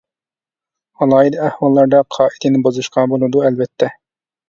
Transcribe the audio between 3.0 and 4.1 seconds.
بولىدۇ ئەلۋەتتە.